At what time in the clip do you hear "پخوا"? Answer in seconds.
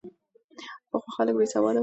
0.89-1.11